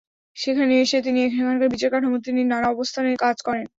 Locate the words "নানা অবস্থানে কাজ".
2.45-3.37